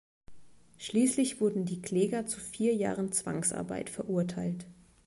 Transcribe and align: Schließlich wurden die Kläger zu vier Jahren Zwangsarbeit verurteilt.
Schließlich 0.79 1.41
wurden 1.41 1.65
die 1.65 1.79
Kläger 1.83 2.25
zu 2.25 2.39
vier 2.39 2.73
Jahren 2.73 3.11
Zwangsarbeit 3.11 3.87
verurteilt. 3.91 4.65